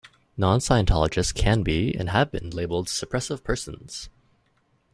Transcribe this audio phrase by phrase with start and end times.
[0.35, 4.09] Non-Scientologists can be and have been labelled Suppressive Persons.